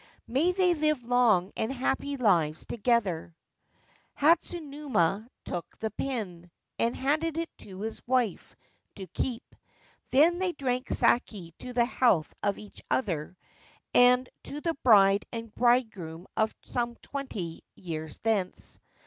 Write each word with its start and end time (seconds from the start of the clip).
May 0.25 0.51
they 0.51 0.73
live 0.73 1.03
long 1.03 1.51
and 1.55 1.71
happy 1.71 2.17
lives 2.17 2.65
together.' 2.65 3.35
Hasunuma 4.19 5.27
took 5.45 5.77
the 5.77 5.91
pin, 5.91 6.49
and 6.79 6.95
handed 6.95 7.37
it 7.37 7.55
to 7.59 7.81
his 7.81 8.01
wife 8.07 8.55
to 8.95 9.05
keep; 9.05 9.53
then 10.09 10.39
they 10.39 10.53
drank 10.53 10.89
sake 10.89 11.53
to 11.59 11.73
the 11.73 11.85
health 11.85 12.33
of 12.41 12.57
each 12.57 12.81
other, 12.89 13.37
and 13.93 14.27
to 14.45 14.59
the 14.59 14.73
bride 14.83 15.25
and 15.31 15.53
bridegroom 15.53 16.25
of 16.35 16.55
some 16.63 16.95
twenty 17.03 17.63
years 17.75 18.17
thence. 18.23 18.79